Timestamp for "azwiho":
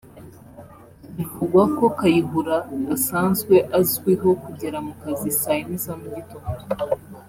3.79-4.29